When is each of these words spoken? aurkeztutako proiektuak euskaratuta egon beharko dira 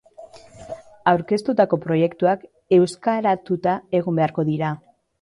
aurkeztutako 1.11 1.79
proiektuak 1.85 2.49
euskaratuta 2.81 3.79
egon 4.01 4.23
beharko 4.23 4.51
dira 4.53 4.77